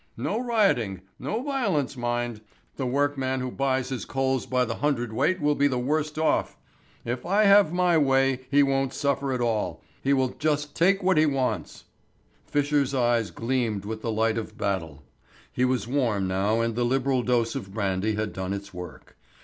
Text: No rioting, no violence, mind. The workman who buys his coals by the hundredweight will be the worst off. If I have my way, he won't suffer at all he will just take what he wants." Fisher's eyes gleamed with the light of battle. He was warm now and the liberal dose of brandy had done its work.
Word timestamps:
No 0.17 0.39
rioting, 0.43 1.01
no 1.19 1.43
violence, 1.43 1.95
mind. 1.95 2.41
The 2.75 2.87
workman 2.87 3.39
who 3.39 3.51
buys 3.51 3.89
his 3.89 4.03
coals 4.03 4.47
by 4.47 4.65
the 4.65 4.77
hundredweight 4.77 5.39
will 5.39 5.53
be 5.53 5.67
the 5.67 5.77
worst 5.77 6.17
off. 6.17 6.57
If 7.05 7.23
I 7.23 7.43
have 7.43 7.71
my 7.71 7.99
way, 7.99 8.39
he 8.49 8.63
won't 8.63 8.95
suffer 8.95 9.31
at 9.31 9.41
all 9.41 9.83
he 10.01 10.11
will 10.11 10.29
just 10.29 10.75
take 10.75 11.03
what 11.03 11.17
he 11.19 11.27
wants." 11.27 11.83
Fisher's 12.47 12.95
eyes 12.95 13.29
gleamed 13.29 13.85
with 13.85 14.01
the 14.01 14.11
light 14.11 14.39
of 14.39 14.57
battle. 14.57 15.03
He 15.51 15.65
was 15.65 15.87
warm 15.87 16.27
now 16.27 16.61
and 16.61 16.73
the 16.73 16.83
liberal 16.83 17.21
dose 17.21 17.53
of 17.53 17.71
brandy 17.71 18.15
had 18.15 18.33
done 18.33 18.53
its 18.53 18.73
work. 18.73 19.15